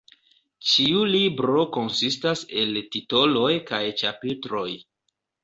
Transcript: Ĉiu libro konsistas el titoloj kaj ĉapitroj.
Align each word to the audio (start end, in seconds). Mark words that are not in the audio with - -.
Ĉiu 0.69 1.03
libro 1.15 1.65
konsistas 1.75 2.41
el 2.63 2.81
titoloj 2.97 3.53
kaj 3.71 3.83
ĉapitroj. 4.03 4.67